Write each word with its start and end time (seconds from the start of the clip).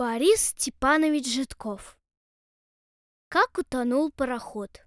Борис 0.00 0.50
Степанович 0.50 1.26
Житков 1.26 1.98
Как 3.26 3.58
утонул 3.58 4.12
пароход 4.12 4.86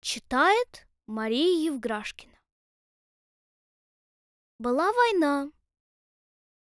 Читает 0.00 0.88
Мария 1.06 1.70
Евграшкина 1.70 2.36
Была 4.58 4.92
война. 4.92 5.52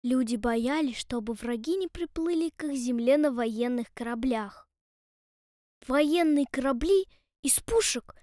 Люди 0.04 0.36
боялись, 0.36 0.98
чтобы 0.98 1.32
враги 1.36 1.78
не 1.78 1.88
приплыли 1.88 2.50
к 2.50 2.66
их 2.66 2.76
земле 2.76 3.16
на 3.16 3.32
военных 3.32 3.94
кораблях. 3.94 4.68
Военные 5.88 6.48
корабли 6.52 7.08
из 7.44 7.62
пушек 7.62 8.14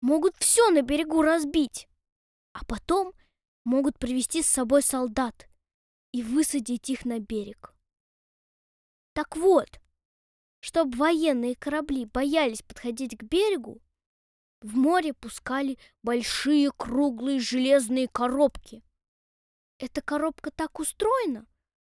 могут 0.00 0.38
все 0.38 0.70
на 0.70 0.80
берегу 0.80 1.20
разбить, 1.20 1.86
а 2.54 2.64
потом 2.64 3.12
могут 3.64 3.98
привести 3.98 4.42
с 4.42 4.46
собой 4.48 4.80
солдат 4.82 5.50
и 6.12 6.22
высадить 6.22 6.88
их 6.88 7.04
на 7.04 7.18
берег. 7.18 7.73
Так 9.14 9.36
вот, 9.36 9.80
чтобы 10.58 10.96
военные 10.96 11.54
корабли 11.54 12.04
боялись 12.04 12.62
подходить 12.62 13.16
к 13.16 13.22
берегу, 13.22 13.80
в 14.60 14.76
море 14.76 15.14
пускали 15.14 15.78
большие 16.02 16.72
круглые 16.72 17.38
железные 17.38 18.08
коробки. 18.08 18.82
Эта 19.78 20.02
коробка 20.02 20.50
так 20.50 20.80
устроена, 20.80 21.46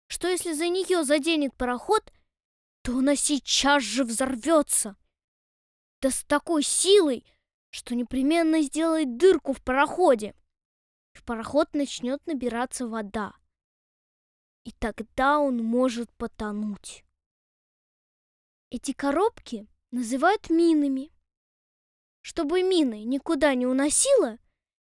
что 0.09 0.29
если 0.29 0.53
за 0.53 0.69
нее 0.69 1.05
заденет 1.05 1.57
пароход, 1.57 2.13
то 2.83 2.99
она 2.99 3.17
сейчас 3.17 3.83
же 3.83 4.05
взорвется. 4.05 4.97
Да 6.03 6.11
с 6.11 6.23
такой 6.25 6.63
силой, 6.63 7.25
что 7.71 7.95
непременно 7.95 8.61
сделает 8.61 9.17
дырку 9.17 9.55
в 9.55 9.63
пароходе. 9.63 10.35
В 11.15 11.25
пароход 11.25 11.73
начнет 11.73 12.27
набираться 12.27 12.87
вода. 12.87 13.35
И 14.65 14.73
тогда 14.73 15.39
он 15.39 15.59
может 15.59 16.13
потонуть. 16.13 17.06
Эти 18.69 18.93
коробки 18.93 19.69
называют 19.93 20.51
минами. 20.51 21.13
Чтобы 22.23 22.65
мины 22.65 23.05
никуда 23.05 23.55
не 23.55 23.65
уносило, 23.65 24.39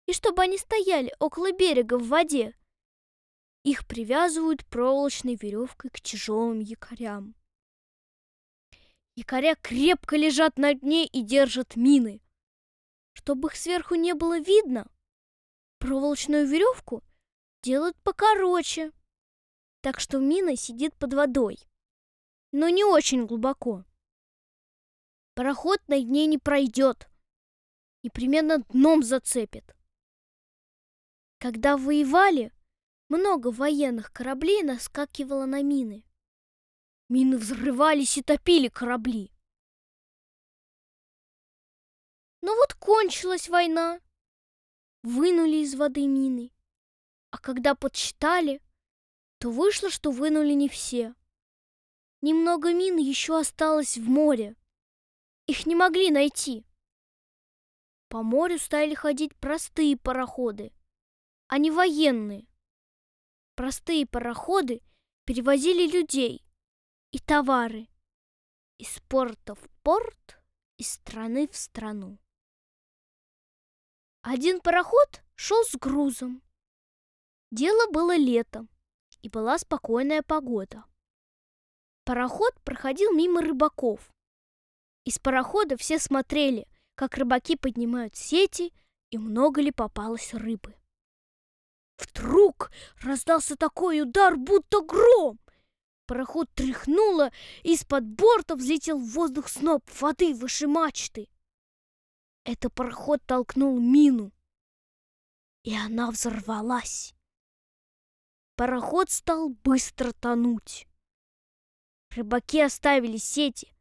и 0.06 0.12
чтобы 0.12 0.42
они 0.42 0.58
стояли 0.58 1.14
около 1.20 1.52
берега 1.52 1.96
в 1.96 2.08
воде, 2.08 2.58
их 3.62 3.86
привязывают 3.86 4.66
проволочной 4.66 5.36
веревкой 5.36 5.90
к 5.90 6.00
тяжелым 6.00 6.58
якорям. 6.58 7.36
Якоря 9.14 9.54
крепко 9.54 10.16
лежат 10.16 10.58
на 10.58 10.74
дне 10.74 11.06
и 11.06 11.22
держат 11.22 11.76
мины. 11.76 12.20
Чтобы 13.12 13.48
их 13.48 13.56
сверху 13.56 13.94
не 13.94 14.14
было 14.14 14.40
видно, 14.40 14.90
проволочную 15.78 16.48
веревку 16.48 17.04
делают 17.62 17.96
покороче, 18.02 18.90
так 19.82 20.00
что 20.00 20.18
мина 20.18 20.56
сидит 20.56 20.96
под 20.96 21.14
водой 21.14 21.67
но 22.52 22.68
не 22.68 22.84
очень 22.84 23.26
глубоко. 23.26 23.84
Пароход 25.34 25.80
на 25.86 26.00
дне 26.00 26.26
не 26.26 26.38
пройдет. 26.38 27.08
Непременно 28.02 28.58
дном 28.58 29.02
зацепит. 29.02 29.76
Когда 31.38 31.76
воевали, 31.76 32.52
много 33.08 33.50
военных 33.50 34.12
кораблей 34.12 34.62
наскакивало 34.62 35.46
на 35.46 35.62
мины. 35.62 36.04
Мины 37.08 37.38
взрывались 37.38 38.18
и 38.18 38.22
топили 38.22 38.68
корабли. 38.68 39.32
Но 42.40 42.54
вот 42.54 42.74
кончилась 42.74 43.48
война. 43.48 44.00
Вынули 45.02 45.56
из 45.58 45.74
воды 45.74 46.06
мины. 46.06 46.52
А 47.30 47.38
когда 47.38 47.74
подсчитали, 47.74 48.60
то 49.38 49.50
вышло, 49.50 49.90
что 49.90 50.10
вынули 50.10 50.52
не 50.52 50.68
все. 50.68 51.14
Немного 52.20 52.72
мин 52.72 52.96
еще 52.96 53.38
осталось 53.38 53.96
в 53.96 54.08
море. 54.08 54.56
Их 55.46 55.66
не 55.66 55.74
могли 55.74 56.10
найти. 56.10 56.64
По 58.08 58.22
морю 58.22 58.58
стали 58.58 58.94
ходить 58.94 59.36
простые 59.36 59.96
пароходы, 59.96 60.72
а 61.46 61.58
не 61.58 61.70
военные. 61.70 62.48
Простые 63.54 64.06
пароходы 64.06 64.82
перевозили 65.24 65.86
людей 65.86 66.44
и 67.12 67.18
товары 67.18 67.88
из 68.78 69.00
порта 69.08 69.54
в 69.54 69.68
порт, 69.82 70.40
из 70.76 70.92
страны 70.92 71.48
в 71.48 71.56
страну. 71.56 72.18
Один 74.22 74.60
пароход 74.60 75.22
шел 75.34 75.62
с 75.64 75.76
грузом. 75.76 76.42
Дело 77.50 77.90
было 77.90 78.16
летом, 78.16 78.68
и 79.22 79.28
была 79.28 79.58
спокойная 79.58 80.22
погода. 80.22 80.84
Пароход 82.08 82.58
проходил 82.64 83.12
мимо 83.12 83.42
рыбаков. 83.42 84.10
Из 85.04 85.18
парохода 85.18 85.76
все 85.76 85.98
смотрели, 85.98 86.66
как 86.94 87.18
рыбаки 87.18 87.54
поднимают 87.54 88.16
сети 88.16 88.72
и 89.10 89.18
много 89.18 89.60
ли 89.60 89.70
попалось 89.70 90.32
рыбы. 90.32 90.74
Вдруг 91.98 92.70
раздался 93.02 93.56
такой 93.56 94.00
удар, 94.00 94.38
будто 94.38 94.80
гром. 94.80 95.38
Пароход 96.06 96.48
тряхнуло, 96.54 97.30
из-под 97.62 98.06
борта 98.06 98.56
взлетел 98.56 98.98
в 98.98 99.10
воздух 99.10 99.46
сноп 99.46 99.84
воды 100.00 100.32
выше 100.32 100.66
мачты. 100.66 101.28
Это 102.44 102.70
пароход 102.70 103.20
толкнул 103.26 103.78
мину, 103.78 104.32
и 105.62 105.76
она 105.76 106.10
взорвалась. 106.10 107.14
Пароход 108.56 109.10
стал 109.10 109.50
быстро 109.50 110.12
тонуть. 110.12 110.87
Рыбаки 112.14 112.60
оставили 112.60 113.16
сети, 113.16 113.72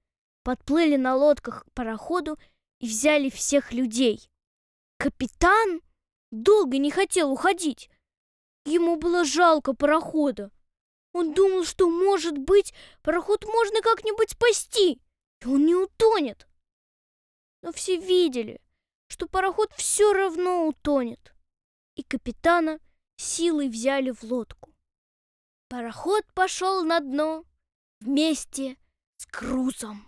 подплыли 0.44 0.96
на 0.96 1.16
лодках 1.16 1.66
к 1.66 1.72
пароходу 1.74 2.38
и 2.80 2.88
взяли 2.88 3.30
всех 3.30 3.72
людей. 3.72 4.30
Капитан 4.98 5.82
долго 6.32 6.78
не 6.78 6.92
хотел 6.92 7.32
уходить. 7.32 7.90
Ему 8.66 8.98
было 8.98 9.24
жалко 9.24 9.74
парохода. 9.74 10.52
Он 11.14 11.34
думал, 11.34 11.64
что, 11.64 11.90
может 11.90 12.38
быть, 12.38 12.74
пароход 13.02 13.46
можно 13.46 13.82
как-нибудь 13.82 14.32
спасти, 14.32 15.02
и 15.42 15.48
он 15.48 15.66
не 15.66 15.76
утонет. 15.76 16.48
Но 17.62 17.72
все 17.72 17.98
видели, 17.98 18.62
что 19.08 19.28
пароход 19.28 19.72
все 19.74 20.14
равно 20.14 20.68
утонет, 20.68 21.34
и 21.96 22.04
капитана 22.04 22.80
силой 23.16 23.70
взяли 23.70 24.12
в 24.12 24.24
лодку. 24.24 24.74
Пароход 25.70 26.24
пошел 26.34 26.84
на 26.84 27.00
дно, 27.00 27.46
вместе 28.00 28.78
с 29.18 29.26
грузом. 29.28 30.08